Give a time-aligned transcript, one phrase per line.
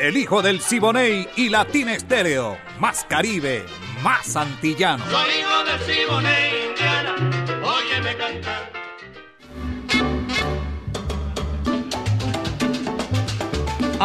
[0.00, 2.58] El hijo del Siboney y Latina Estéreo.
[2.78, 3.64] Más Caribe,
[4.02, 5.02] más antillano.
[5.10, 6.55] Soy hijo del Siboney,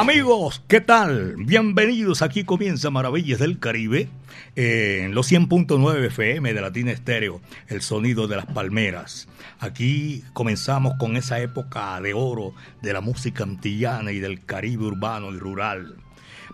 [0.02, 1.36] Amigos, ¿qué tal?
[1.38, 2.24] Bienvenidos.
[2.24, 4.10] Aquí comienza Maravillas del Caribe
[4.56, 9.28] eh, en los 100.9 FM de Latina Estéreo, el sonido de las palmeras.
[9.60, 15.30] Aquí comenzamos con esa época de oro de la música antillana y del Caribe urbano
[15.36, 15.98] y rural.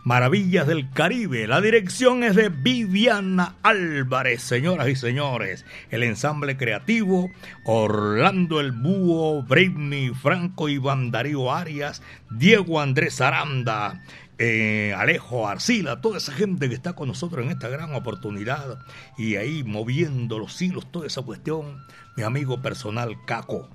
[0.08, 1.48] Maravillas del Caribe.
[1.48, 5.66] La dirección es de Viviana Álvarez, señoras y señores.
[5.92, 7.30] El ensamble creativo,
[7.66, 14.02] Orlando el Búho, Britney Franco, Iván Darío Arias, Diego Andrés Aranda,
[14.38, 18.80] eh, Alejo Arcila, toda esa gente que está con nosotros en esta gran oportunidad
[19.18, 21.84] y ahí moviendo los hilos, toda esa cuestión,
[22.16, 23.68] mi amigo personal Caco.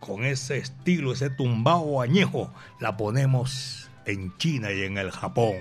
[0.00, 5.56] Con ese estilo, ese tumbao añejo, la ponemos en China y en el Japón.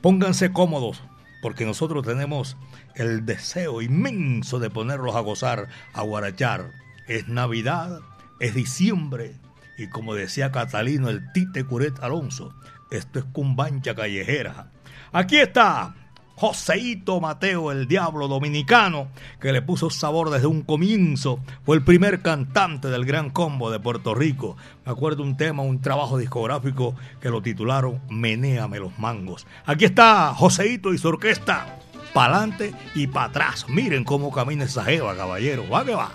[0.00, 1.02] Pónganse cómodos,
[1.42, 2.56] porque nosotros tenemos
[2.94, 6.72] el deseo inmenso de ponerlos a gozar, a guarachar.
[7.06, 8.00] Es Navidad,
[8.40, 9.36] es diciembre,
[9.78, 12.54] y como decía Catalino el Tite Curet Alonso,
[12.90, 14.72] esto es cumbancha callejera.
[15.12, 15.94] Aquí está
[16.38, 19.08] Joseito Mateo, el diablo dominicano,
[19.40, 21.40] que le puso sabor desde un comienzo.
[21.64, 24.56] Fue el primer cantante del Gran Combo de Puerto Rico.
[24.86, 29.48] Me acuerdo un tema, un trabajo discográfico que lo titularon Menéame los mangos.
[29.66, 31.80] Aquí está Joseito y su orquesta.
[32.14, 33.66] Pa'lante y para atrás.
[33.68, 35.68] Miren cómo camina esa jeva, caballero.
[35.68, 36.12] Va que va.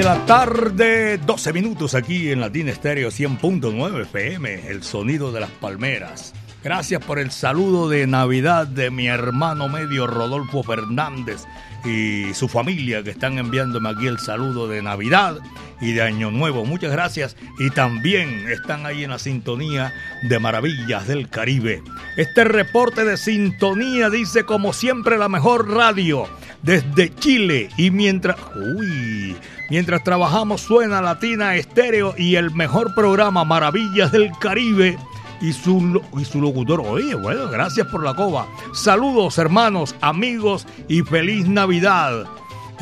[0.00, 5.50] De la tarde, 12 minutos aquí en Latina Estéreo 100.9 FM, el sonido de las
[5.50, 6.32] palmeras.
[6.62, 11.46] Gracias por el saludo de Navidad de mi hermano medio Rodolfo Fernández
[11.86, 15.38] y su familia que están enviándome aquí el saludo de Navidad
[15.80, 16.66] y de Año Nuevo.
[16.66, 21.82] Muchas gracias y también están ahí en la sintonía de Maravillas del Caribe.
[22.18, 26.28] Este reporte de sintonía dice como siempre la mejor radio
[26.62, 28.36] desde Chile y mientras
[28.76, 29.34] uy,
[29.70, 34.98] mientras trabajamos suena Latina Estéreo y el mejor programa Maravillas del Caribe
[35.40, 36.80] y su, y su locutor.
[36.80, 38.46] Oye, bueno, gracias por la coba.
[38.72, 42.26] Saludos hermanos, amigos y feliz Navidad.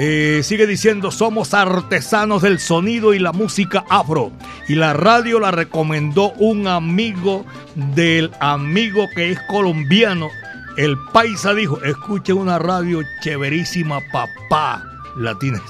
[0.00, 4.30] Eh, sigue diciendo, somos artesanos del sonido y la música afro.
[4.68, 7.44] Y la radio la recomendó un amigo
[7.74, 10.28] del amigo que es colombiano.
[10.76, 14.84] El paisa dijo, escuche una radio chéverísima, papá.
[15.16, 15.60] Latina.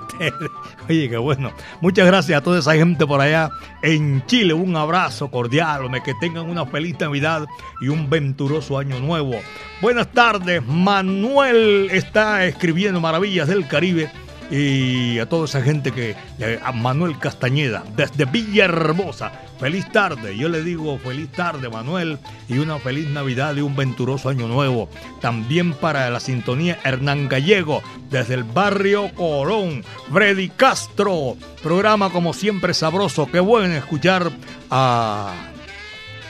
[0.89, 1.53] Oye, qué bueno.
[1.81, 3.51] Muchas gracias a toda esa gente por allá
[3.83, 4.55] en Chile.
[4.55, 5.89] Un abrazo cordial.
[6.03, 7.47] Que tengan una feliz Navidad
[7.81, 9.35] y un venturoso año nuevo.
[9.83, 10.65] Buenas tardes.
[10.67, 14.11] Manuel está escribiendo Maravillas del Caribe
[14.51, 19.33] y a toda esa gente que, eh, a Manuel Castañeda, desde Villahermosa.
[19.59, 24.29] Feliz tarde, yo le digo feliz tarde Manuel y una feliz Navidad y un venturoso
[24.29, 24.89] año nuevo.
[25.21, 29.85] También para la sintonía Hernán Gallego, desde el barrio Colón.
[30.13, 34.31] Freddy Castro, programa como siempre sabroso, qué bueno escuchar
[34.71, 35.35] a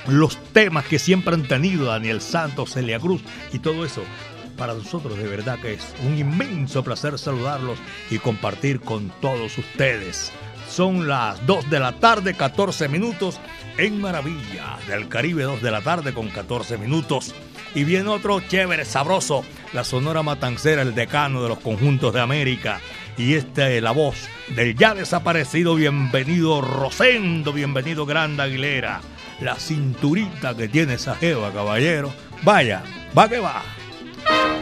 [0.06, 3.20] los temas que siempre han tenido Daniel Santos, Celia Cruz
[3.52, 4.02] y todo eso
[4.58, 7.78] para nosotros de verdad que es un inmenso placer saludarlos
[8.10, 10.32] y compartir con todos ustedes.
[10.68, 13.40] Son las 2 de la tarde, 14 minutos
[13.78, 17.34] en Maravilla del Caribe, 2 de la tarde con 14 minutos.
[17.74, 22.80] Y viene otro chévere, sabroso, la Sonora Matancera, el decano de los conjuntos de América.
[23.16, 29.00] Y esta es la voz del ya desaparecido, bienvenido Rosendo, bienvenido Grande Aguilera.
[29.40, 32.12] La cinturita que tiene esa jeva, caballero.
[32.42, 32.82] Vaya,
[33.16, 33.77] va que va.
[34.28, 34.57] Tu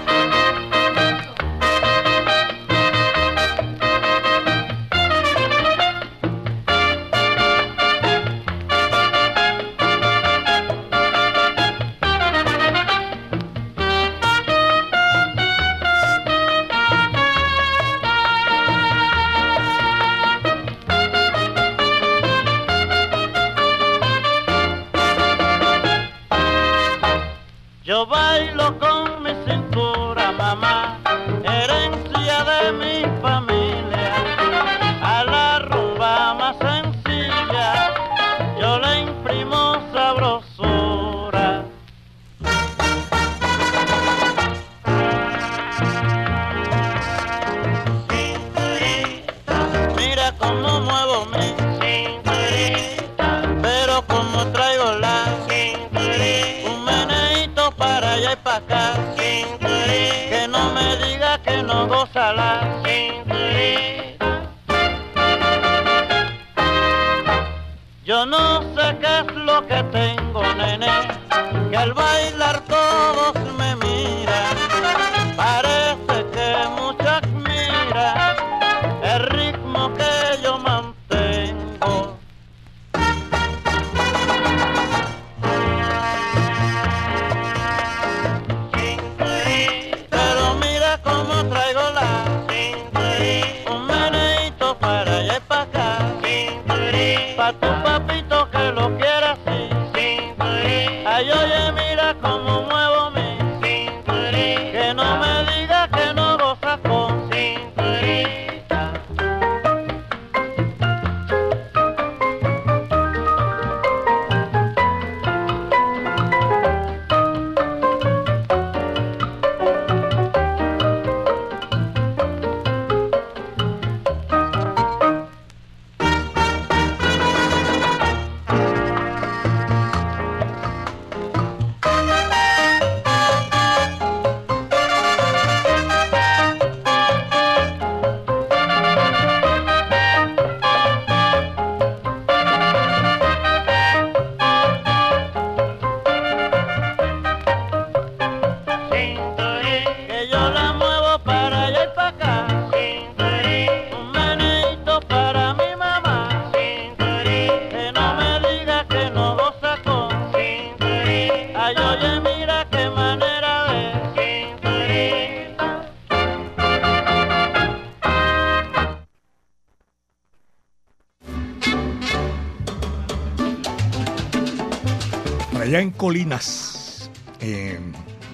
[176.27, 177.79] Colinas, eh,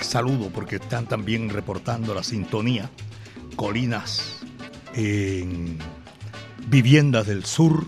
[0.01, 2.89] saludo porque están también reportando la sintonía.
[3.55, 4.41] Colinas
[4.95, 5.77] en
[6.69, 7.87] Viviendas del Sur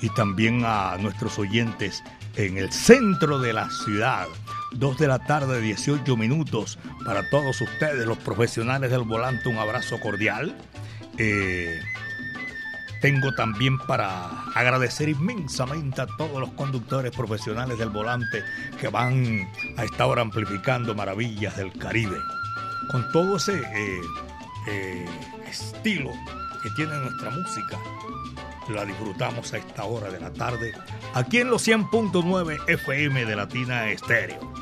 [0.00, 2.02] y también a nuestros oyentes
[2.36, 4.26] en el centro de la ciudad.
[4.72, 6.78] Dos de la tarde, 18 minutos.
[7.04, 10.56] Para todos ustedes, los profesionales del volante, un abrazo cordial.
[11.18, 11.78] Eh,
[13.00, 18.42] tengo también para agradecer inmensamente a todos los conductores profesionales del volante
[18.80, 22.16] que van a esta hora amplificando maravillas del Caribe.
[22.90, 24.00] Con todo ese eh,
[24.68, 25.06] eh,
[25.48, 26.10] estilo
[26.62, 27.78] que tiene nuestra música,
[28.68, 30.72] la disfrutamos a esta hora de la tarde
[31.14, 34.52] aquí en los 100.9 FM de Latina Estéreo.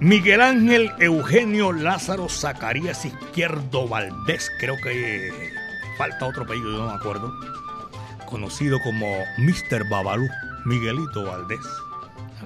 [0.00, 5.57] Miguel Ángel Eugenio Lázaro Zacarías Izquierdo Valdés, creo que
[5.98, 7.34] falta otro apellido, yo no me acuerdo,
[8.26, 9.06] conocido como
[9.38, 9.88] Mr.
[9.90, 10.28] Babalú,
[10.64, 11.66] Miguelito Valdés.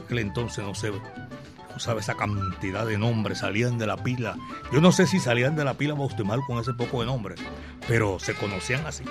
[0.02, 4.37] Aquel entonces no sé, no sabe esa cantidad de nombres, salían de la pila.
[4.73, 7.40] Yo no sé si salían de la pila mal con ese poco de nombres,
[7.87, 9.04] pero se conocían así.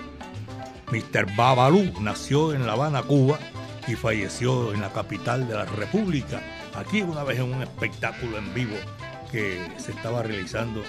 [0.92, 1.36] Mr.
[1.36, 3.38] Babalú nació en La Habana, Cuba,
[3.88, 6.42] y falleció en la capital de la República,
[6.76, 8.76] aquí una vez en un espectáculo en vivo
[9.32, 10.84] que se estaba realizando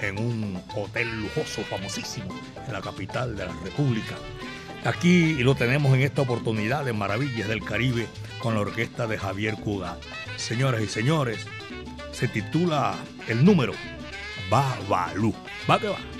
[0.00, 2.28] en un hotel lujoso, famosísimo,
[2.66, 4.14] en la capital de la República.
[4.84, 8.06] Aquí lo tenemos en esta oportunidad de Maravillas del Caribe
[8.38, 9.96] con la orquesta de Javier Cuga.
[10.36, 11.46] Señoras y señores,
[12.12, 12.94] se titula
[13.28, 13.72] el número
[14.48, 15.34] Babalú.
[15.68, 16.15] Va que va.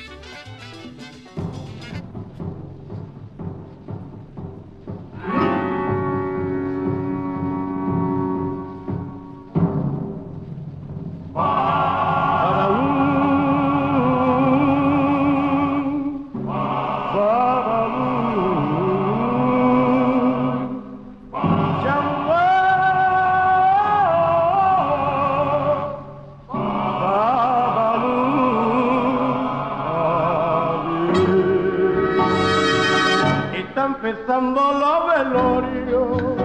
[33.76, 36.36] está empezando la velorio.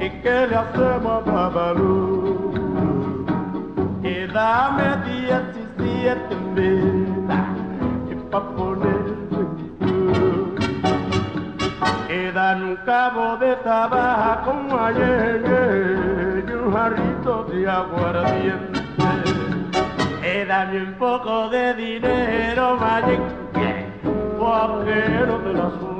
[0.00, 2.52] ¿Y qué le hacemos a Babalú?
[4.02, 7.46] Y dame 17 metas
[8.10, 9.42] y pa' ponerme
[9.78, 10.54] tú.
[12.50, 18.80] Un cabo de tabaja como ayer y un jarrito de aguardiente.
[20.24, 23.20] Y dame un poco de dinero, magic,
[24.38, 25.99] porque no te lo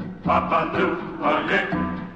[0.25, 1.61] Babalu, olê,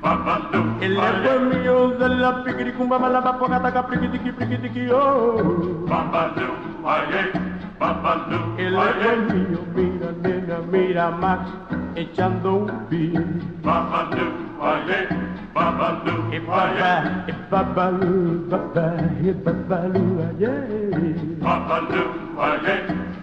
[0.01, 5.87] babalu, Ele é caminhoso, ele é piquirico, babalaba, porrada, capriquitiqui, priquitiqui, oh.
[5.89, 7.31] Babalu, olê,
[7.79, 9.65] babalu, Ele é meu.
[9.73, 11.49] mira, nena, mira, Max,
[11.95, 13.25] echando um pio.
[13.63, 14.27] Babalu,
[14.59, 15.07] olê,
[15.55, 19.01] babalu, e babá, e babalu, babá,
[19.43, 21.15] babalu, olê.
[21.41, 22.03] Babalu,
[22.37, 22.77] olê,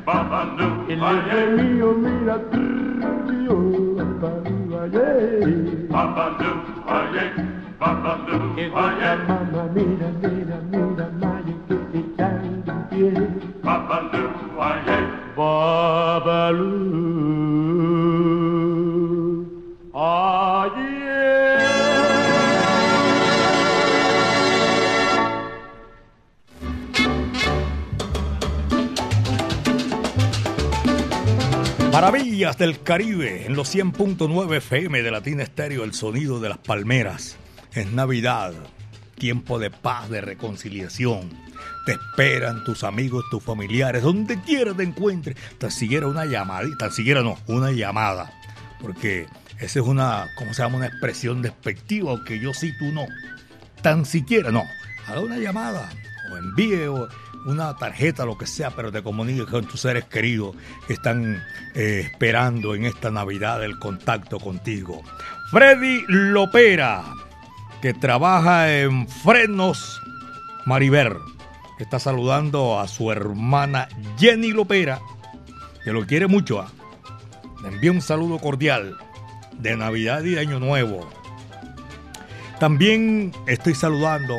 [0.04, 1.94] babalu, Ele é meu.
[1.98, 4.61] mira, trio, babalu.
[4.86, 5.88] yay.
[5.88, 6.50] Mamma do,
[7.14, 7.30] yay.
[7.80, 8.70] Mamma do, yay.
[9.28, 13.26] Mamma mia, mia, mia, mia, kitty candy, yeah.
[13.62, 14.22] Mamma do,
[14.58, 15.04] yay.
[15.36, 16.92] Babaloo.
[32.02, 37.36] Maravillas del Caribe en los 100.9 FM de Latina Estéreo, el sonido de las palmeras.
[37.74, 38.52] Es Navidad,
[39.14, 41.30] tiempo de paz, de reconciliación.
[41.86, 45.36] Te esperan tus amigos, tus familiares, donde quiera te encuentres.
[45.58, 48.32] Tan siquiera una llamadita, tan siquiera no, una llamada.
[48.80, 49.28] Porque
[49.60, 50.78] esa es una, ¿cómo se llama?
[50.78, 53.06] Una expresión despectiva, que yo sí, tú no.
[53.80, 54.64] tan siquiera, no,
[55.06, 55.88] haga una llamada
[56.32, 56.88] o envíe
[57.44, 60.54] una tarjeta, lo que sea, pero te comunique con tus seres queridos
[60.86, 61.42] que están
[61.74, 65.02] eh, esperando en esta Navidad el contacto contigo.
[65.50, 67.02] Freddy Lopera,
[67.80, 70.00] que trabaja en Frenos
[70.66, 71.16] Mariver,
[71.82, 75.00] está saludando a su hermana Jenny Lopera,
[75.84, 76.64] que lo quiere mucho.
[77.62, 78.96] Le envía un saludo cordial
[79.58, 81.08] de Navidad y de Año Nuevo.
[82.58, 84.36] También estoy saludando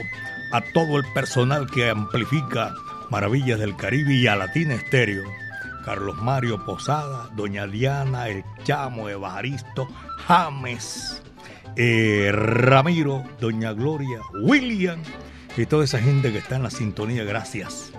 [0.53, 2.73] a todo el personal que amplifica
[3.13, 5.21] Maravillas del Caribe y a Latina Estéreo.
[5.86, 9.88] Carlos Mario Posada, Doña Diana, El Chamo, Evaristo,
[10.26, 11.21] James,
[11.76, 14.99] eh, Ramiro, Doña Gloria, William
[15.56, 17.91] y toda esa gente que está en la sintonía, gracias.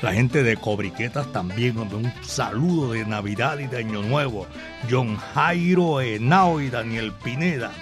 [0.00, 4.46] La gente de Cobriquetas también, un saludo de Navidad y de Año Nuevo.
[4.90, 7.72] John Jairo Henao y Daniel Pineda.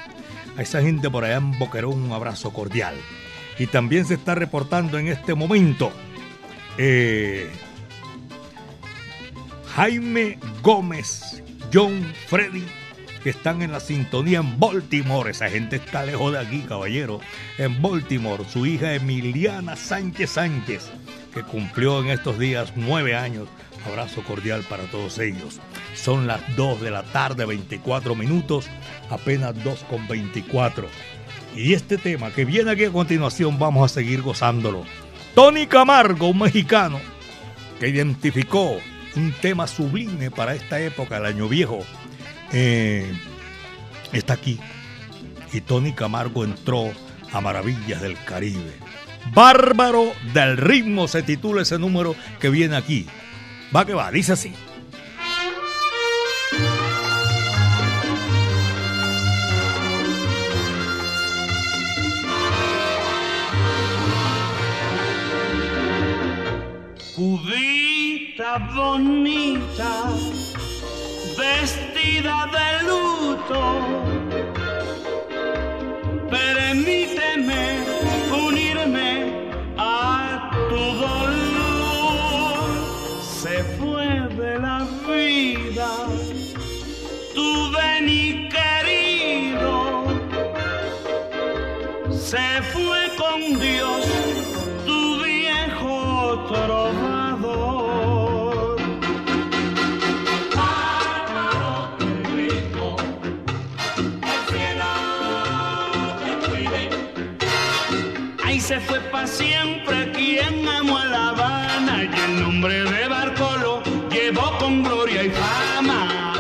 [0.57, 2.97] A esa gente por allá en Boquerón un abrazo cordial.
[3.61, 5.93] Y también se está reportando en este momento
[6.79, 7.51] eh,
[9.75, 12.65] Jaime Gómez, John Freddy,
[13.23, 15.31] que están en la sintonía en Baltimore.
[15.31, 17.21] Esa gente está lejos de aquí, caballero.
[17.59, 20.91] En Baltimore, su hija Emiliana Sánchez Sánchez,
[21.33, 23.49] que cumplió en estos días nueve años.
[23.87, 25.61] Abrazo cordial para todos ellos.
[25.95, 28.67] Son las 2 de la tarde, 24 minutos,
[29.11, 30.87] apenas 2 con 24.
[31.55, 34.85] Y este tema que viene aquí a continuación, vamos a seguir gozándolo.
[35.35, 37.01] Tony Camargo, un mexicano
[37.81, 38.79] que identificó
[39.17, 41.81] un tema sublime para esta época, el año viejo,
[42.53, 43.13] eh,
[44.13, 44.61] está aquí.
[45.53, 46.93] Y Tony Camargo entró
[47.33, 48.75] a Maravillas del Caribe.
[49.33, 53.07] Bárbaro del ritmo se titula ese número que viene aquí.
[53.75, 54.53] Va que va, dice así.
[68.57, 70.05] Bonita,
[71.37, 73.63] vestida de luto,
[76.31, 77.81] permíteme
[78.31, 82.61] unirme a tu dolor.
[83.43, 85.91] Se fue de la vida
[87.35, 90.05] tu Beni querido,
[92.09, 94.07] se fue con Dios
[94.87, 97.04] tu viejo trovador.
[108.65, 114.57] Se fue para siempre quien amó a La Habana y el nombre de Barcolo llevó
[114.57, 116.33] con gloria y fama.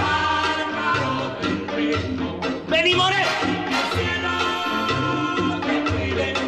[2.66, 3.26] Benny Moré.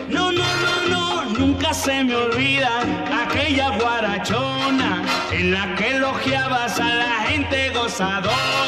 [0.08, 2.70] No, no, no, no, nunca se me olvida
[3.24, 8.65] aquella guarachona en la que elogiabas a la gente gozadora.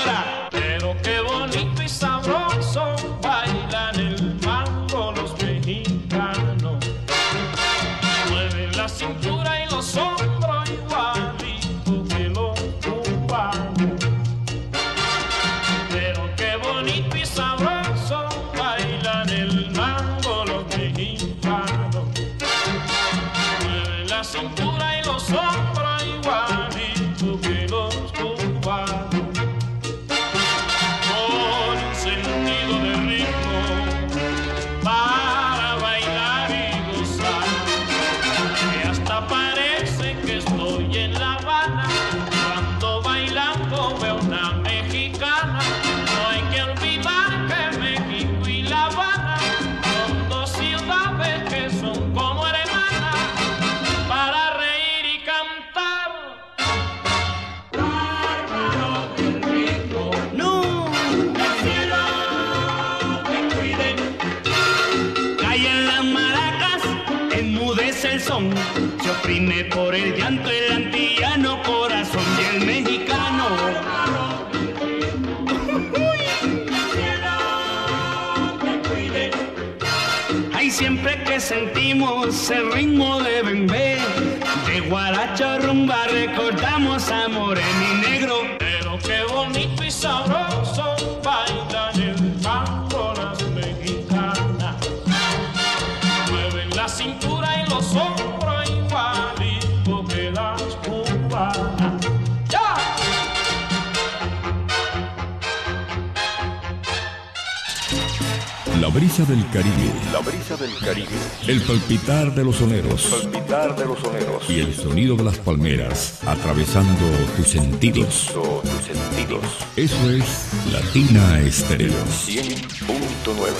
[109.19, 109.93] Brisa del Caribe.
[110.13, 111.09] La brisa del Caribe.
[111.49, 113.07] El palpitar de los soneros.
[113.07, 114.49] palpitar de los soneros.
[114.49, 117.05] Y el sonido de las palmeras atravesando
[117.37, 118.33] tus sentidos.
[118.33, 119.43] tus sentidos.
[119.77, 121.91] Eso es Latina Estéreo.
[121.91, 123.51] 100.9.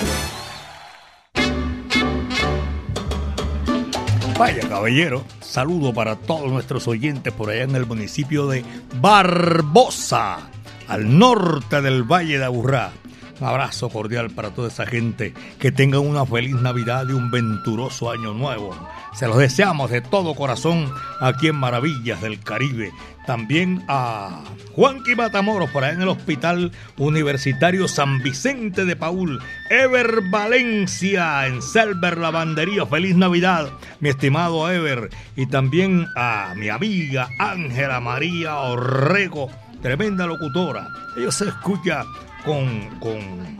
[4.37, 8.63] Vaya caballero, saludo para todos nuestros oyentes por allá en el municipio de
[9.01, 10.49] Barbosa,
[10.87, 12.93] al norte del Valle de Aburrá.
[13.41, 15.33] Abrazo cordial para toda esa gente.
[15.59, 18.75] Que tengan una feliz Navidad y un venturoso año nuevo.
[19.13, 22.91] Se los deseamos de todo corazón aquí en Maravillas del Caribe.
[23.25, 29.39] También a Juanqui Matamoros por ahí en el Hospital Universitario San Vicente de Paul.
[29.69, 32.85] Ever Valencia en Selver Lavandería.
[32.85, 35.09] Feliz Navidad, mi estimado Ever.
[35.35, 40.87] Y también a mi amiga Ángela María Orrego, tremenda locutora.
[41.15, 42.03] Ella se escucha
[42.45, 43.57] con, con,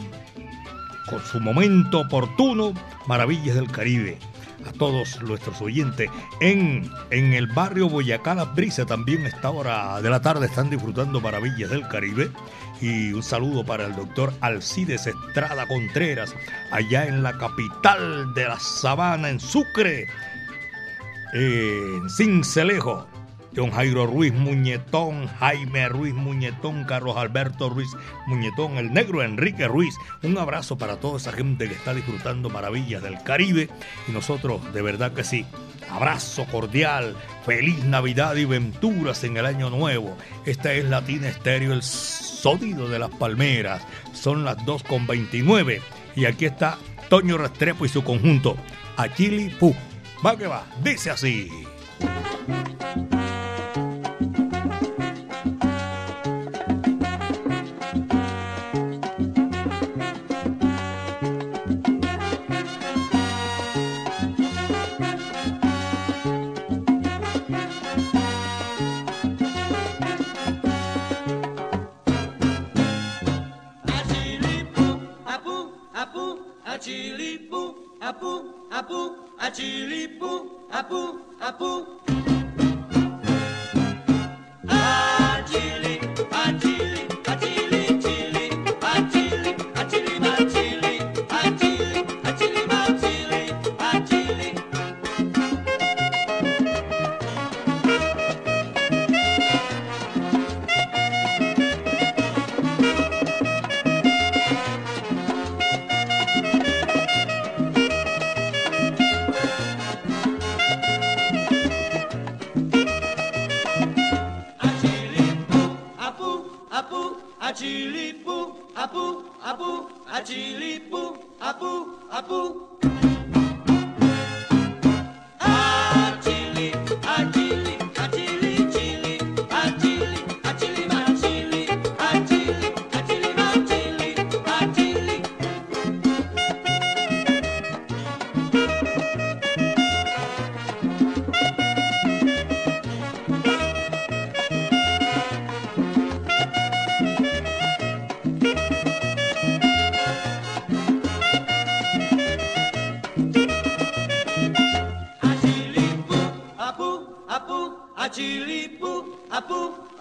[1.10, 2.74] con su momento oportuno,
[3.08, 4.18] Maravillas del Caribe.
[4.68, 6.10] A todos nuestros oyentes
[6.42, 10.70] en, en el barrio Boyacá Las Brisas también a esta hora de la tarde están
[10.70, 12.30] disfrutando Maravillas del Caribe.
[12.82, 16.36] Y un saludo para el doctor Alcides Estrada Contreras,
[16.72, 20.08] allá en la capital de la sabana, en Sucre,
[21.34, 23.08] en Cincelejo.
[23.56, 27.90] John Jairo Ruiz Muñetón, Jaime Ruiz Muñetón, Carlos Alberto Ruiz
[28.28, 29.96] Muñetón, el negro Enrique Ruiz.
[30.24, 33.70] Un abrazo para toda esa gente que está disfrutando maravillas del Caribe
[34.08, 35.46] y nosotros de verdad que sí.
[35.90, 40.16] Abrazo cordial, feliz Navidad y venturas en el año nuevo.
[40.46, 43.82] Esta es Latina Estéreo, el sonido de las palmeras.
[44.14, 45.82] Son las 2.29
[46.16, 46.78] y aquí está
[47.10, 48.56] Toño Restrepo y su conjunto,
[48.98, 49.76] Achili Pu.
[50.24, 51.50] Va que va, dice así.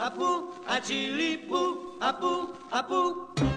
[0.09, 0.29] apu,
[0.69, 1.63] Apu,
[2.01, 2.33] apu,
[2.73, 3.48] apu.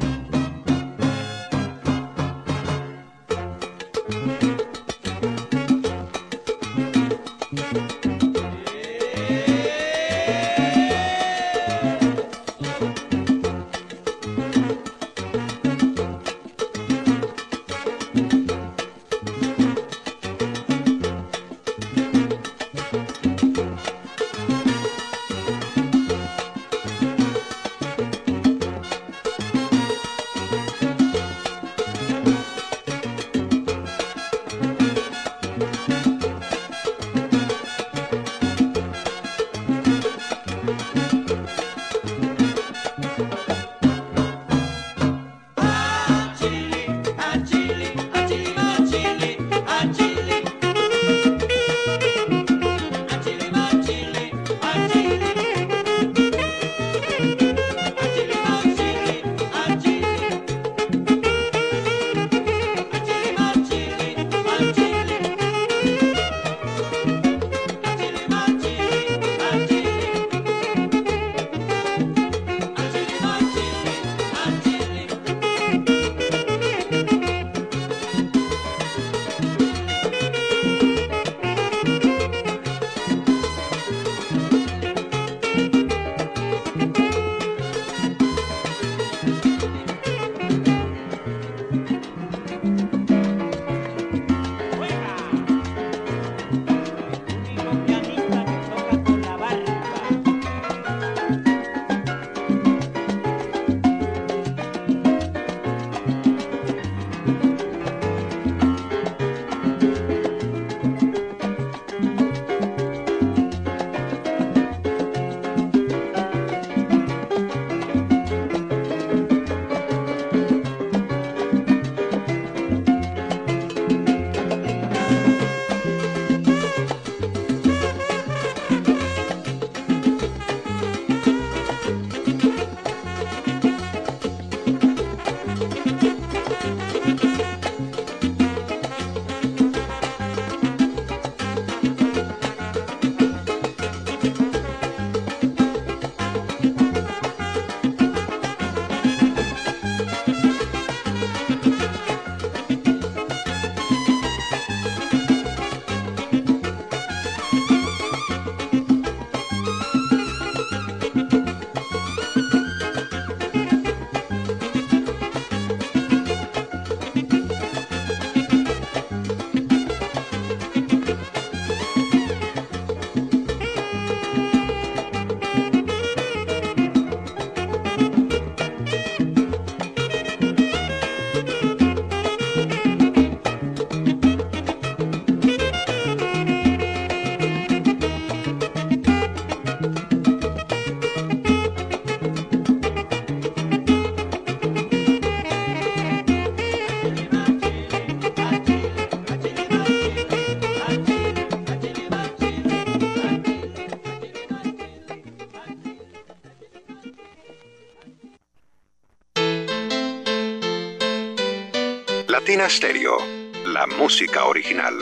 [212.32, 213.18] Latina Stereo,
[213.66, 214.94] la música original.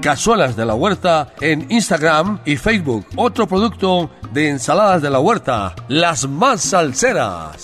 [0.01, 3.05] Cazuelas de la Huerta en Instagram y Facebook.
[3.15, 7.63] Otro producto de ensaladas de la huerta, las más salseras.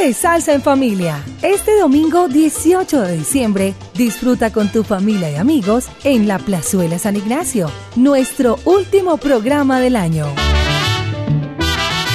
[0.00, 1.22] Ponte salsa en familia.
[1.42, 7.16] Este domingo 18 de diciembre, disfruta con tu familia y amigos en la Plazuela San
[7.16, 10.24] Ignacio, nuestro último programa del año.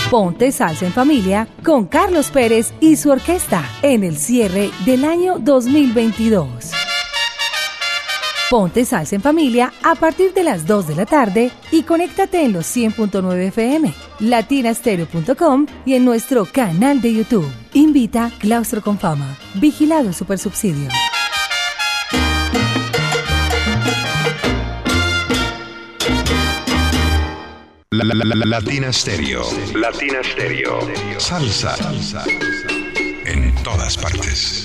[0.10, 5.38] Ponte salsa en familia con Carlos Pérez y su orquesta en el cierre del año
[5.38, 6.85] 2022.
[8.50, 12.54] Ponte salsa en familia a partir de las 2 de la tarde y conéctate en
[12.54, 17.52] los 100.9 FM, latinastereo.com y en nuestro canal de YouTube.
[17.74, 19.36] Invita Claustro con Fama.
[19.56, 20.90] Vigilado Supersubsidio.
[27.90, 29.42] La, la, la, la, Latina Stereo.
[29.74, 30.80] Latina Stereo.
[31.18, 31.76] Salsa.
[31.78, 32.24] Salsa.
[33.26, 34.65] En todas partes.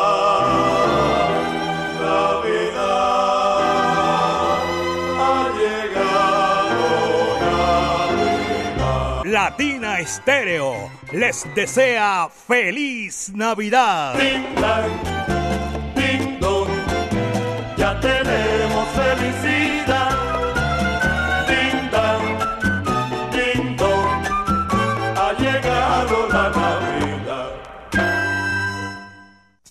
[10.01, 14.15] Estéreo les desea feliz Navidad.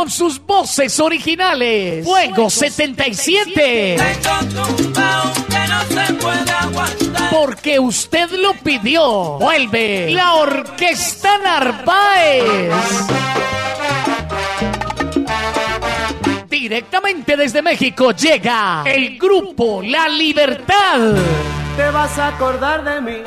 [0.00, 2.06] Con sus voces originales.
[2.06, 3.98] Fuego 77.
[7.30, 9.36] Porque usted lo pidió.
[9.38, 12.72] Vuelve la Orquesta Narváez.
[16.48, 21.14] Directamente desde México llega el grupo La Libertad.
[21.76, 23.18] Te vas a acordar de mí.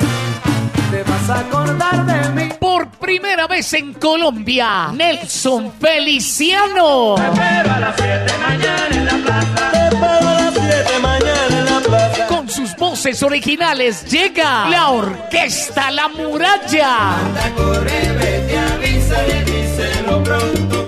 [0.90, 2.43] Te vas a acordar de mí.
[2.64, 7.14] Por primera vez en Colombia, Nelson Feliciano.
[7.14, 9.70] Te espero a las 7 mañana en la plaza.
[9.70, 12.26] Te espero a las 7 mañana en la plaza.
[12.26, 17.18] Con sus voces originales llega la orquesta La Muralla.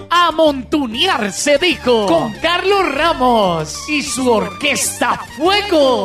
[0.09, 6.05] A montunear se dijo con Carlos Ramos y su orquesta Fuego.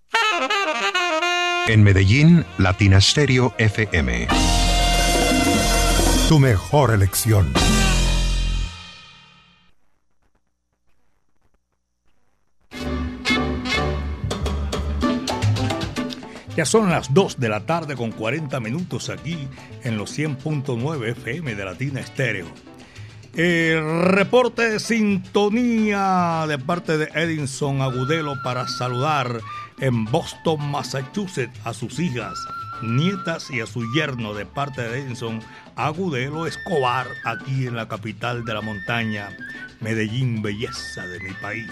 [1.71, 4.27] En Medellín, Latina Stereo FM.
[6.27, 7.53] Tu mejor elección.
[16.57, 19.47] Ya son las 2 de la tarde con 40 minutos aquí
[19.85, 22.47] en los 100.9 FM de Latina Estéreo.
[23.33, 29.39] El reporte de sintonía de parte de Edinson Agudelo para saludar
[29.81, 32.37] en Boston, Massachusetts a sus hijas,
[32.81, 35.41] nietas y a su yerno de parte de Edinson
[35.75, 39.29] Agudelo Escobar aquí en la capital de la montaña,
[39.79, 41.71] Medellín, belleza de mi país.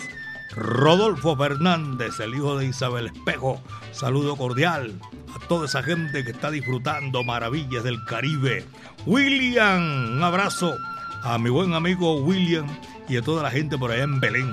[0.55, 4.93] Rodolfo Fernández, el hijo de Isabel Espejo, saludo cordial
[5.35, 8.65] a toda esa gente que está disfrutando maravillas del Caribe.
[9.05, 10.75] William, un abrazo
[11.21, 12.65] a mi buen amigo William
[13.07, 14.51] y a toda la gente por allá en Belén.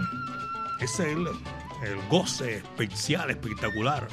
[0.81, 1.27] Es el,
[1.83, 4.09] el goce especial, espectacular.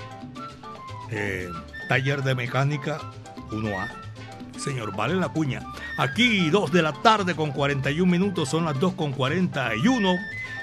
[1.12, 1.50] Eh,
[1.90, 3.00] taller de mecánica
[3.52, 3.88] 1A.
[4.58, 5.62] Señor, vale la cuña.
[5.98, 10.16] Aquí 2 de la tarde con 41 minutos, son las 2 con 41.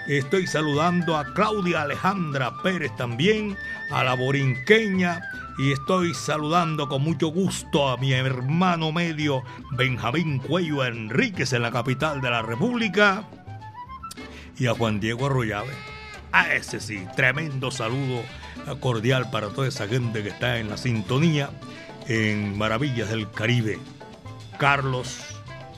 [0.09, 3.57] Estoy saludando a Claudia Alejandra Pérez también,
[3.90, 5.20] a la borinqueña,
[5.59, 9.42] y estoy saludando con mucho gusto a mi hermano medio
[9.72, 13.24] Benjamín Cuello Enríquez en la capital de la República
[14.59, 15.99] y a Juan Diego Arroyave.
[16.33, 18.22] A ese sí, tremendo saludo
[18.81, 21.51] cordial para toda esa gente que está en la sintonía
[22.07, 23.78] en Maravillas del Caribe.
[24.59, 25.18] Carlos,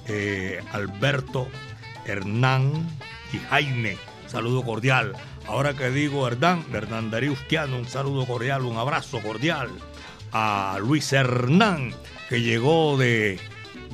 [0.07, 1.48] eh, Alberto,
[2.05, 2.86] Hernán
[3.32, 3.96] y Jaime,
[4.26, 5.14] saludo cordial.
[5.46, 9.70] Ahora que digo Hernán, Hernán Darío Ustiano, un saludo cordial, un abrazo cordial
[10.32, 11.94] a Luis Hernán,
[12.28, 13.40] que llegó de,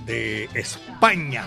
[0.06, 1.44] de España.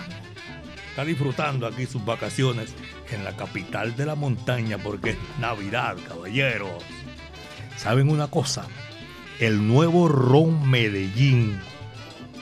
[0.90, 2.74] Está disfrutando aquí sus vacaciones
[3.12, 6.82] en la capital de la montaña porque es Navidad, caballeros.
[7.76, 8.66] ¿Saben una cosa?
[9.38, 11.58] El nuevo Ron Medellín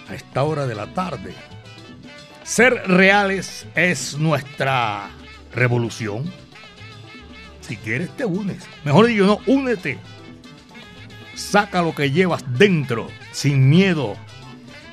[0.09, 1.35] a esta hora de la tarde.
[2.43, 5.11] Ser reales es nuestra
[5.53, 6.31] revolución.
[7.61, 8.67] Si quieres te unes.
[8.85, 9.99] Mejor dicho, no, únete.
[11.35, 14.17] Saca lo que llevas dentro, sin miedo,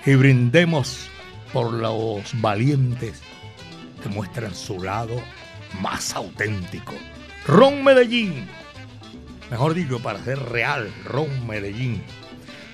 [0.06, 1.10] y brindemos
[1.52, 3.22] por los valientes
[4.02, 5.22] que muestran su lado
[5.82, 6.94] más auténtico.
[7.46, 8.48] Ron Medellín.
[9.50, 12.04] Mejor dicho, para ser real, Ron Medellín.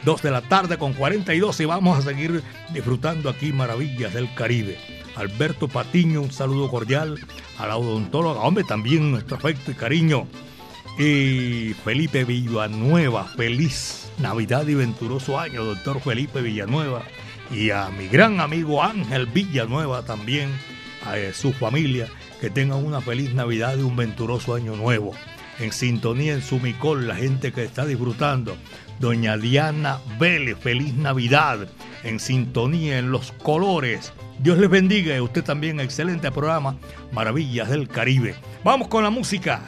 [0.06, 4.78] 2 de la tarde con 42 y vamos a seguir disfrutando aquí maravillas del Caribe.
[5.16, 7.20] Alberto Patiño, un saludo cordial
[7.58, 10.28] a la odontóloga, hombre, también nuestro afecto y cariño.
[11.00, 17.04] Y Felipe Villanueva, feliz Navidad y venturoso año, doctor Felipe Villanueva.
[17.52, 20.50] Y a mi gran amigo Ángel Villanueva también,
[21.06, 22.08] a su familia,
[22.44, 25.14] que tengan una feliz Navidad y un venturoso año nuevo.
[25.60, 28.58] En sintonía en Sumicol, la gente que está disfrutando.
[29.00, 31.70] Doña Diana Vélez, feliz Navidad.
[32.04, 34.12] En sintonía en los colores.
[34.40, 36.76] Dios les bendiga y usted también, excelente programa,
[37.14, 38.36] Maravillas del Caribe.
[38.62, 39.62] Vamos con la música.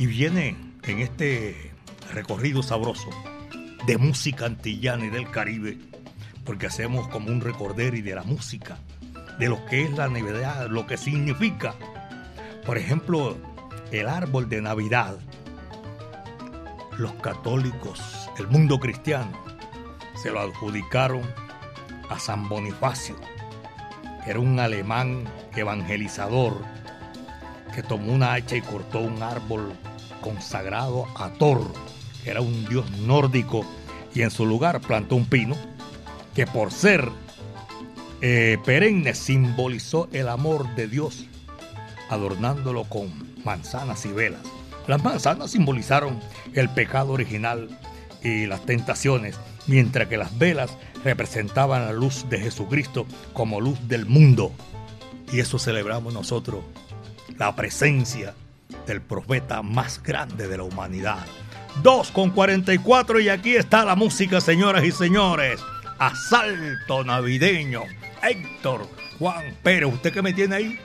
[0.00, 1.70] Y viene en este
[2.12, 3.10] recorrido sabroso
[3.86, 5.78] de música antillana y del Caribe,
[6.44, 8.78] porque hacemos como un recorder y de la música,
[9.38, 11.74] de lo que es la Navidad, lo que significa.
[12.64, 13.36] Por ejemplo,
[13.92, 15.16] el árbol de Navidad.
[16.98, 18.00] Los católicos,
[18.38, 19.32] el mundo cristiano,
[20.14, 21.22] se lo adjudicaron
[22.08, 23.16] a San Bonifacio,
[24.24, 25.24] que era un alemán
[25.54, 26.54] evangelizador
[27.74, 29.74] que tomó una hacha y cortó un árbol
[30.22, 31.60] consagrado a Thor,
[32.24, 33.66] que era un dios nórdico,
[34.14, 35.54] y en su lugar plantó un pino,
[36.34, 37.10] que por ser
[38.28, 41.26] eh, perenne simbolizó el amor de Dios,
[42.08, 43.08] adornándolo con
[43.44, 44.40] manzanas y velas.
[44.88, 46.18] Las manzanas simbolizaron
[46.52, 47.68] el pecado original
[48.24, 54.06] y las tentaciones, mientras que las velas representaban la luz de Jesucristo como luz del
[54.06, 54.50] mundo.
[55.32, 56.64] Y eso celebramos nosotros,
[57.38, 58.34] la presencia
[58.88, 61.24] del profeta más grande de la humanidad.
[61.84, 65.60] 2 con 44 y aquí está la música, señoras y señores.
[65.98, 67.82] Asalto navideño.
[68.22, 68.88] Héctor
[69.18, 70.80] Juan Pérez, ¿usted qué me tiene ahí?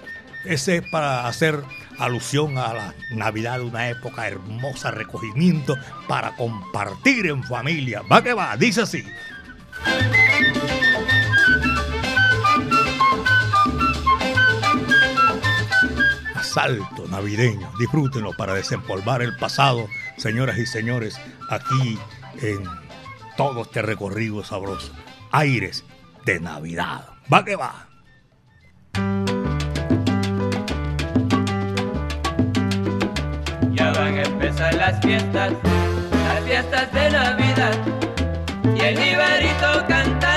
[0.45, 1.61] Ese es para hacer
[1.99, 5.75] alusión a la Navidad, una época hermosa, recogimiento
[6.07, 8.01] para compartir en familia.
[8.11, 9.05] Va que va, dice así.
[16.35, 19.87] Asalto navideño, disfrútenlo para desempolvar el pasado,
[20.17, 21.99] señoras y señores, aquí
[22.41, 22.63] en
[23.41, 24.93] todo este recorrido sabroso.
[25.31, 25.83] Aires
[26.25, 27.05] de Navidad.
[27.33, 27.87] Va que va.
[33.71, 35.53] Ya van a empezar las fiestas,
[36.27, 37.73] las fiestas de Navidad.
[38.75, 40.30] Y el Ibarito cantando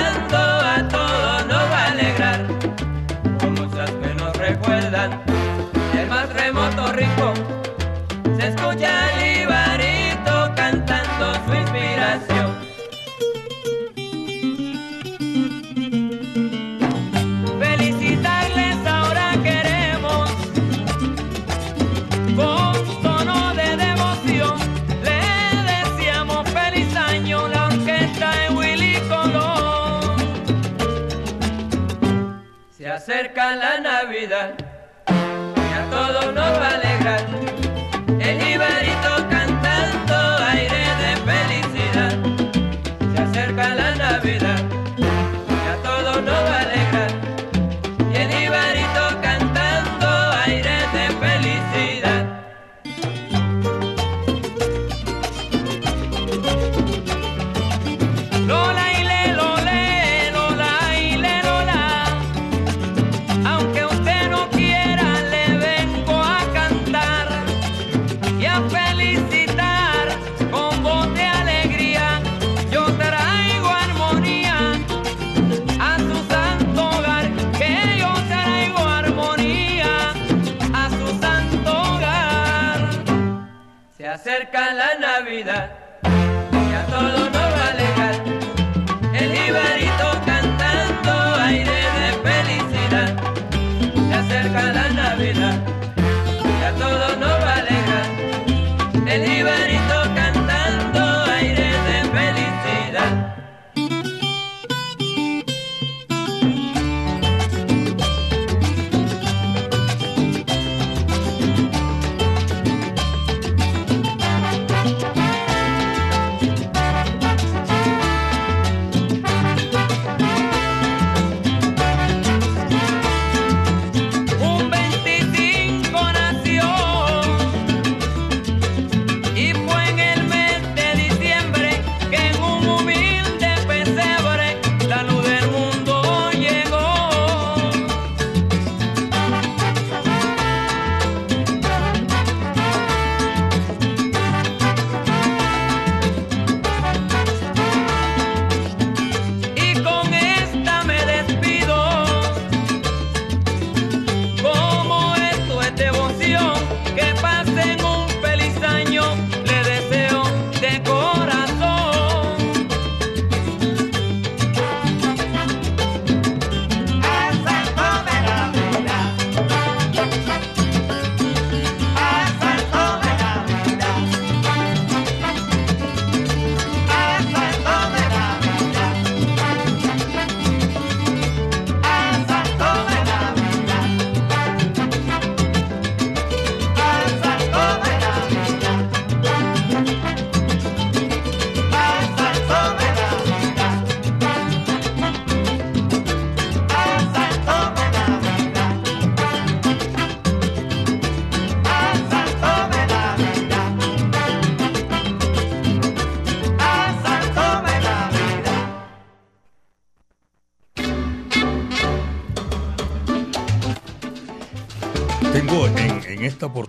[33.05, 34.64] acerca la Navidad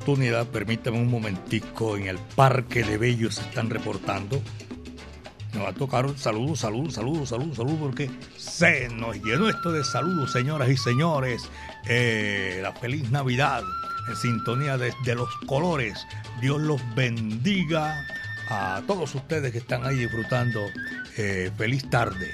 [0.07, 4.41] oportunidad, permítame un momentico, en el Parque de Bellos se están reportando.
[5.53, 9.73] Nos va a tocar un saludo, saludo, saludo, saludo, saludo, porque se nos llenó esto
[9.73, 11.51] de saludos, señoras y señores.
[11.89, 13.65] Eh, la feliz Navidad
[14.09, 16.07] en sintonía de, de los colores.
[16.41, 18.07] Dios los bendiga
[18.49, 20.61] a todos ustedes que están ahí disfrutando.
[21.17, 22.31] Eh, feliz tarde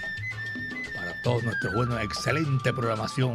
[0.95, 3.35] para todos nuestros buenos, excelente programación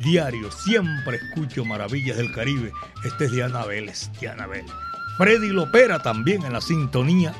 [0.00, 2.72] diario, siempre escucho Maravillas del Caribe.
[3.04, 4.70] Este es Diana Vélez, Diana Vélez.
[5.16, 7.34] Freddy Lopera también en la sintonía.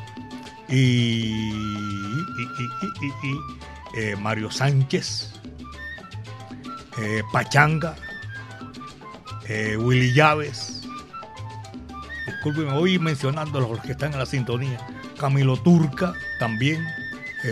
[0.68, 1.50] Y,
[3.96, 5.32] eh, Mario Sánchez,
[6.98, 7.96] eh, Pachanga,
[9.48, 10.82] eh, Willy Llaves.
[12.26, 14.78] Discúlpeme, voy mencionando los que están en la sintonía.
[15.18, 16.84] Camilo Turca también.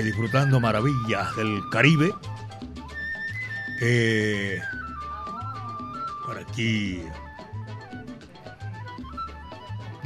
[0.05, 2.13] disfrutando maravillas del Caribe.
[6.29, 7.01] Por aquí.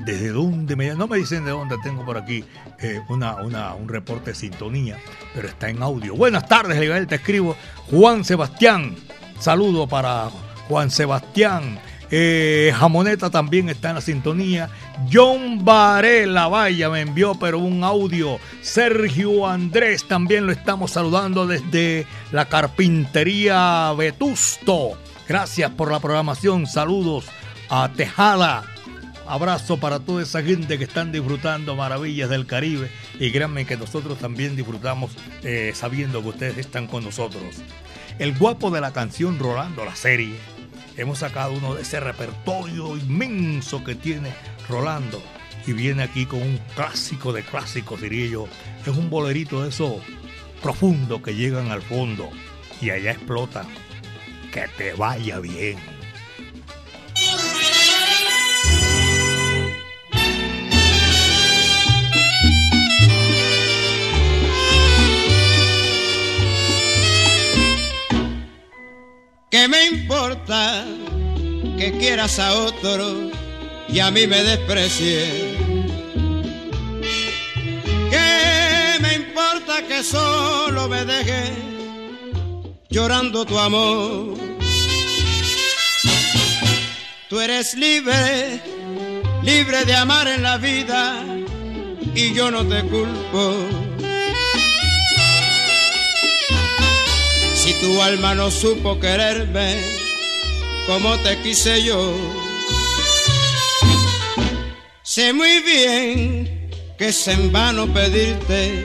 [0.06, 2.44] ¿Desde dónde me No me dicen de dónde tengo por aquí
[2.80, 4.98] eh, una, una- un reporte de sintonía,
[5.34, 6.14] pero está en audio.
[6.14, 7.56] Buenas tardes, Legal, te escribo.
[7.90, 8.94] Juan Sebastián,
[9.40, 10.30] saludo para
[10.68, 11.80] Juan Sebastián.
[12.14, 14.68] Eh, Jamoneta también está en la sintonía.
[15.12, 18.38] John Varela, vaya, me envió pero un audio.
[18.60, 24.98] Sergio Andrés también lo estamos saludando desde la carpintería Vetusto.
[25.32, 26.66] Gracias por la programación.
[26.66, 27.24] Saludos
[27.70, 28.64] a Tejada.
[29.26, 34.18] Abrazo para toda esa gente que están disfrutando maravillas del Caribe y créanme que nosotros
[34.18, 35.12] también disfrutamos
[35.42, 37.62] eh, sabiendo que ustedes están con nosotros.
[38.18, 40.36] El guapo de la canción Rolando la serie.
[40.98, 44.34] Hemos sacado uno de ese repertorio inmenso que tiene
[44.68, 45.22] Rolando
[45.66, 48.48] y viene aquí con un clásico de clásicos, diría yo.
[48.82, 49.94] Es un bolerito de esos
[50.62, 52.28] profundos que llegan al fondo
[52.82, 53.66] y allá explotan.
[54.52, 55.78] Que te vaya bien.
[69.50, 70.84] ¿Qué me importa
[71.78, 73.30] que quieras a otro
[73.88, 75.30] y a mí me desprecies?
[78.10, 81.72] ¿Qué me importa que solo me dejes
[82.92, 84.36] llorando tu amor?
[87.28, 88.60] Tú eres libre,
[89.42, 91.24] libre de amar en la vida
[92.14, 93.54] y yo no te culpo.
[97.54, 99.80] Si tu alma no supo quererme
[100.86, 102.14] como te quise yo,
[105.02, 108.84] sé muy bien que es en vano pedirte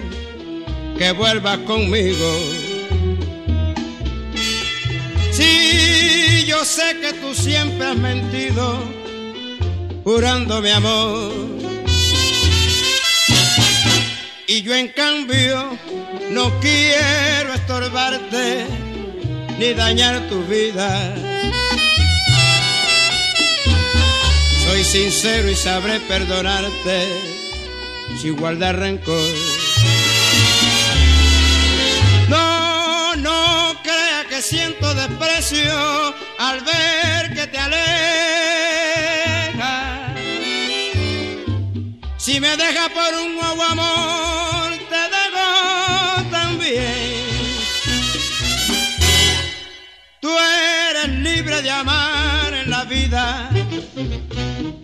[0.97, 2.57] que vuelvas conmigo.
[5.38, 8.79] Sí, yo sé que tú siempre has mentido,
[10.03, 11.31] jurando mi amor.
[14.47, 15.77] Y yo en cambio
[16.31, 18.65] no quiero estorbarte
[19.59, 21.15] ni dañar tu vida.
[24.65, 27.05] Soy sincero y sabré perdonarte
[28.19, 29.57] sin guardar rencor.
[34.47, 37.75] Siento desprecio al ver que te alejas.
[42.17, 45.49] Si me deja por un nuevo amor, te dejo
[46.31, 47.25] también.
[50.21, 50.29] Tú
[50.91, 53.49] eres libre de amar en la vida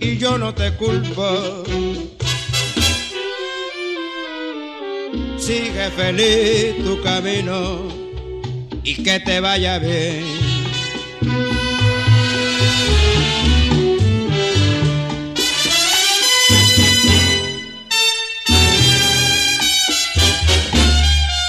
[0.02, 1.64] y yo no te culpo.
[5.38, 8.03] Sigue feliz tu camino
[8.84, 10.26] y que te vaya bien.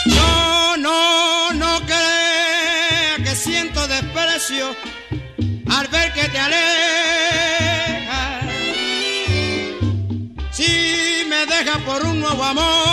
[0.06, 4.74] No, no, no crea que siento desprecio
[5.68, 6.64] al ver que te alejas.
[10.52, 12.83] Si me dejas por un nuevo amor,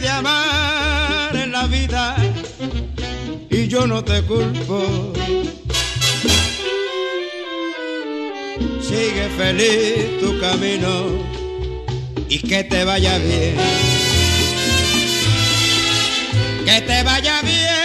[0.00, 2.16] de amar en la vida
[3.50, 5.12] y yo no te culpo.
[8.80, 11.06] Sigue feliz tu camino
[12.28, 13.56] y que te vaya bien.
[16.64, 17.77] Que te vaya bien.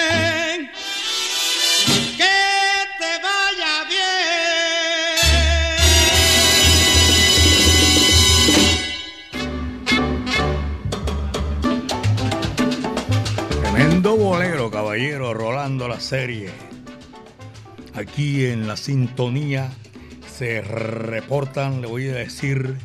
[14.17, 16.51] Bolero, caballero, rolando la serie.
[17.95, 19.71] Aquí en la sintonía
[20.27, 22.77] se reportan, le voy a decir,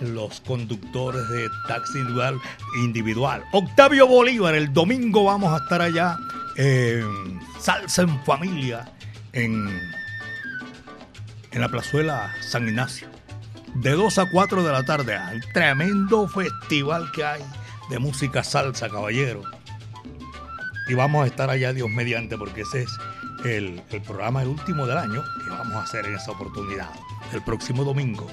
[0.00, 2.40] los conductores de taxi individual.
[2.82, 3.44] individual.
[3.52, 6.16] Octavio Bolívar, el domingo vamos a estar allá
[6.56, 8.90] en Salsa en Familia,
[9.32, 9.68] en,
[11.50, 13.08] en la plazuela San Ignacio.
[13.74, 17.42] De 2 a 4 de la tarde, el tremendo festival que hay
[17.90, 19.42] de música salsa, caballero.
[20.88, 22.90] Y vamos a estar allá, Dios mediante, porque ese es
[23.44, 26.90] el, el programa, el último del año, que vamos a hacer en esa oportunidad.
[27.32, 28.26] El próximo domingo.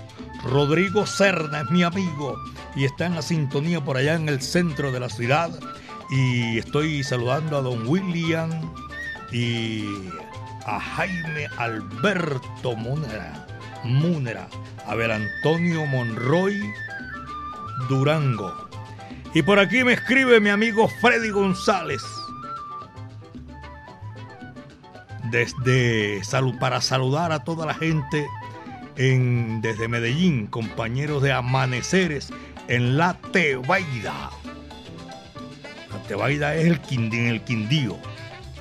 [0.43, 2.37] Rodrigo Serna es mi amigo
[2.75, 5.51] y está en la sintonía por allá en el centro de la ciudad.
[6.09, 8.49] Y estoy saludando a don William
[9.31, 9.85] y
[10.65, 13.45] a Jaime Alberto Múnera.
[13.83, 14.47] Múnera.
[14.85, 16.59] Abel Antonio Monroy
[17.87, 18.69] Durango.
[19.33, 22.01] Y por aquí me escribe mi amigo Freddy González.
[25.31, 26.21] Desde
[26.59, 28.25] para saludar a toda la gente
[28.95, 32.29] en, desde Medellín, compañeros de amaneceres
[32.67, 34.31] en La Tebaida.
[35.91, 37.97] La Tebaida es el Quindío, en el Quindío.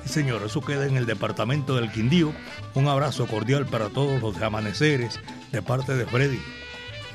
[0.03, 2.33] Sí, señor, eso queda en el departamento del Quindío.
[2.73, 5.19] Un abrazo cordial para todos los de amaneceres
[5.51, 6.39] de parte de Freddy.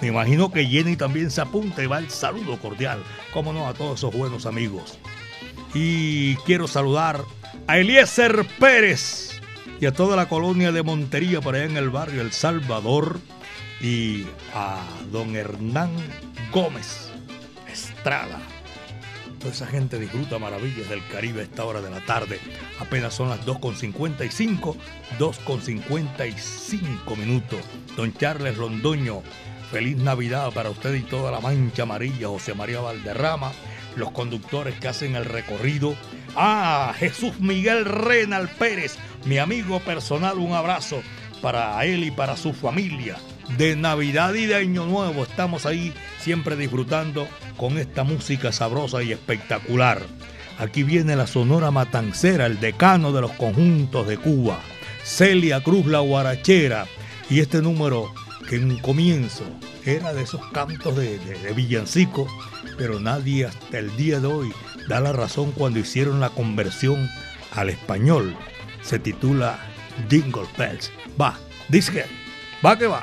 [0.01, 3.03] Me imagino que Jenny también se apunta y va el saludo cordial,
[3.33, 4.99] como no, a todos esos buenos amigos.
[5.73, 7.23] Y quiero saludar
[7.67, 9.34] a Eliezer Pérez
[9.81, 13.21] y a toda la colonia de Montería por allá en el barrio El Salvador
[13.81, 14.81] y a
[15.13, 15.91] don Hernán
[16.53, 17.11] Gómez
[17.71, 18.41] Estrada.
[19.39, 22.41] Toda esa gente disfruta maravillas del Caribe a esta hora de la tarde.
[22.79, 24.77] Apenas son las 2.55,
[25.19, 27.61] 2.55 minutos.
[27.95, 29.23] Don Charles Londoño,
[29.71, 33.53] feliz Navidad para usted y toda la mancha amarilla, José María Valderrama,
[33.97, 35.95] los conductores que hacen el recorrido.
[36.37, 41.03] Ah, Jesús Miguel Renal Pérez, mi amigo personal, un abrazo
[41.41, 43.17] para él y para su familia.
[43.59, 49.13] De Navidad y de Año Nuevo estamos ahí siempre disfrutando con esta música sabrosa y
[49.13, 50.01] espectacular.
[50.59, 54.61] Aquí viene la Sonora Matancera, el decano de los conjuntos de Cuba,
[55.03, 56.87] Celia Cruz la Guarachera,
[57.29, 58.13] y este número
[58.49, 59.45] que en un comienzo
[59.85, 61.19] era de esos cantos de,
[61.55, 62.27] villancico,
[62.79, 64.53] pero nadie hasta el día de hoy
[64.89, 67.09] da la razón cuando hicieron la conversión
[67.53, 68.37] al español.
[68.85, 69.59] Se titula
[70.11, 70.93] Jingle Bells.
[71.21, 71.35] Va,
[71.69, 72.07] dice,
[72.63, 73.03] va que va.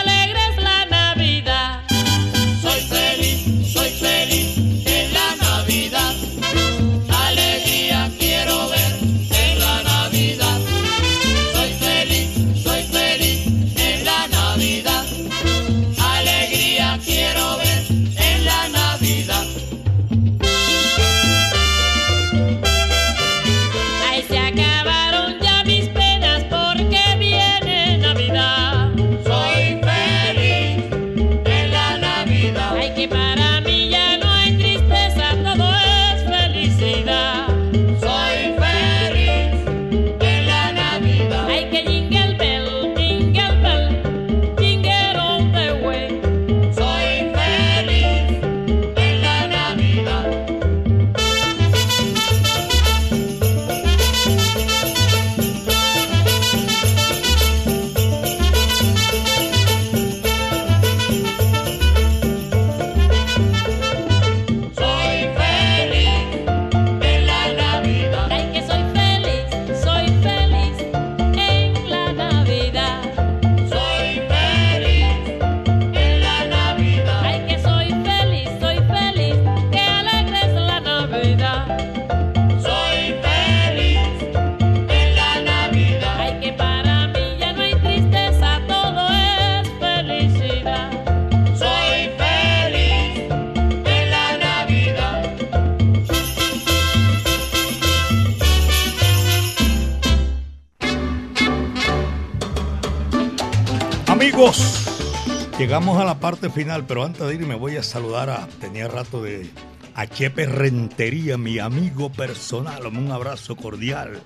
[106.31, 109.51] parte final, pero antes de ir me voy a saludar a, tenía rato de,
[109.95, 114.23] a Chepe Rentería, mi amigo personal, un abrazo cordial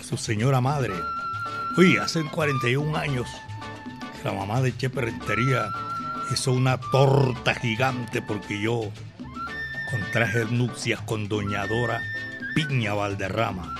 [0.00, 0.94] a su señora madre.
[1.78, 3.28] Uy, hace 41 años
[4.24, 5.66] la mamá de Chepe Rentería
[6.32, 8.90] hizo una torta gigante porque yo
[9.92, 12.02] contraje nupcias con doña Dora
[12.56, 13.76] Piña Valderrama.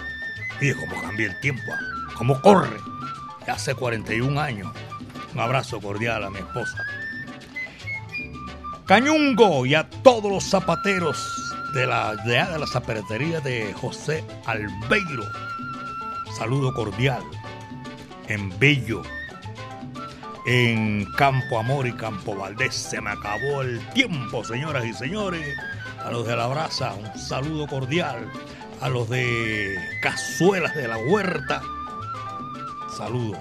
[0.60, 2.78] Y cómo cambia el tiempo, ah, cómo corre.
[3.48, 4.72] Hace 41 años.
[5.34, 6.84] Un abrazo cordial a mi esposa.
[8.86, 11.16] Cañungo y a todos los zapateros
[11.74, 15.24] de la, de, de la zapatería de José Albeiro.
[16.36, 17.22] Saludo cordial.
[18.28, 19.02] En Bello.
[20.46, 22.74] En Campo Amor y Campo Valdés.
[22.74, 25.46] Se me acabó el tiempo, señoras y señores.
[26.04, 28.30] a los de la brasa, un saludo cordial,
[28.80, 31.62] a los de Cazuelas de la Huerta,
[32.96, 33.38] saludo.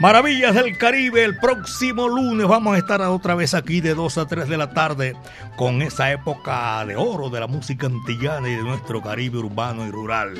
[0.00, 4.26] Maravillas del Caribe, el próximo lunes vamos a estar otra vez aquí de 2 a
[4.28, 5.16] 3 de la tarde
[5.56, 9.90] con esa época de oro de la música antillana y de nuestro Caribe urbano y
[9.90, 10.34] rural.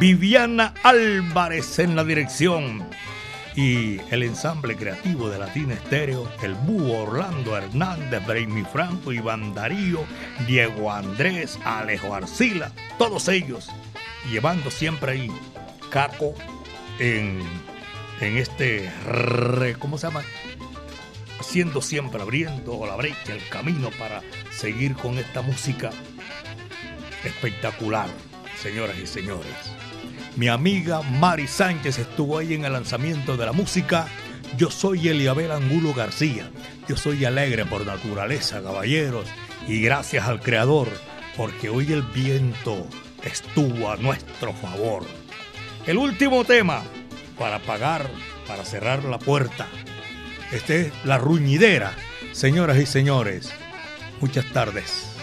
[0.00, 2.88] Viviana Álvarez en la dirección
[3.54, 10.04] y el ensamble creativo de Latina Estéreo, el Búho Orlando Hernández, Brainy Franco, Iván Darío,
[10.46, 13.68] Diego Andrés, Alejo Arcila, todos ellos
[14.30, 15.30] llevando siempre ahí
[15.90, 16.34] Caco
[16.98, 17.42] en,
[18.20, 18.90] en este,
[19.78, 20.22] ¿cómo se llama?
[21.38, 25.90] Haciendo siempre, abriendo la brecha, el camino para seguir con esta música
[27.24, 28.08] espectacular,
[28.60, 29.52] señoras y señores.
[30.36, 34.06] Mi amiga Mari Sánchez estuvo ahí en el lanzamiento de la música.
[34.56, 36.50] Yo soy Eliabel Angulo García.
[36.88, 39.26] Yo soy alegre por naturaleza, caballeros.
[39.66, 40.88] Y gracias al Creador,
[41.36, 42.86] porque hoy el viento
[43.24, 45.04] estuvo a nuestro favor.
[45.86, 46.82] El último tema
[47.38, 48.08] para pagar,
[48.46, 49.66] para cerrar la puerta.
[50.52, 51.92] Este es La Ruñidera.
[52.32, 53.52] Señoras y señores,
[54.20, 55.16] muchas tardes.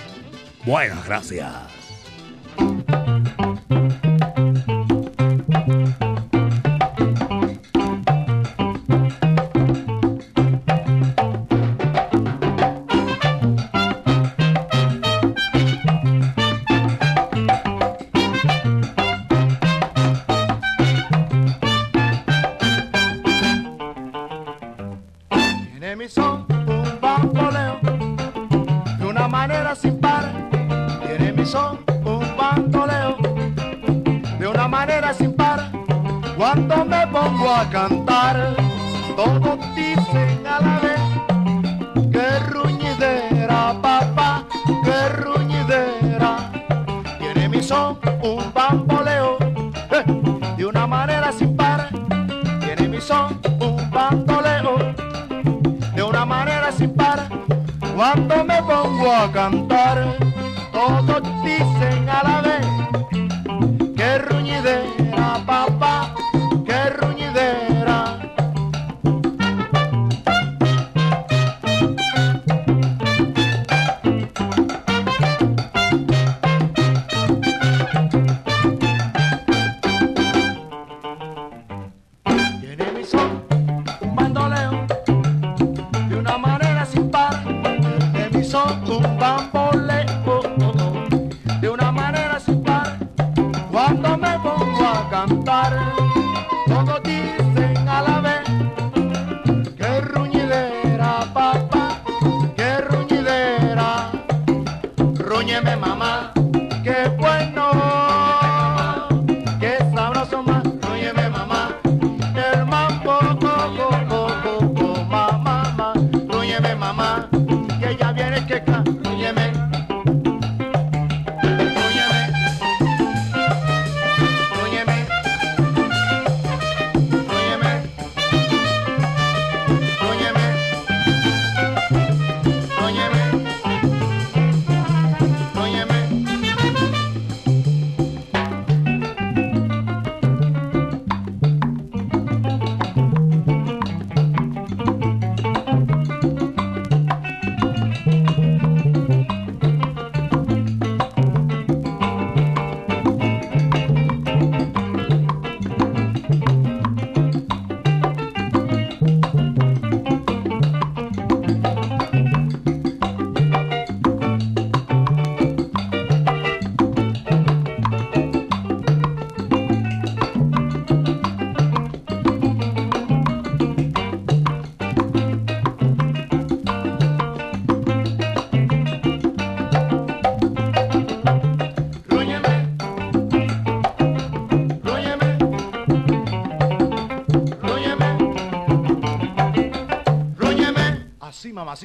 [0.65, 1.72] Buenas gracias.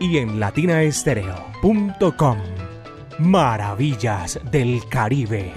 [0.00, 2.38] y en latinaestereo.com.
[3.18, 5.54] Maravillas del Caribe.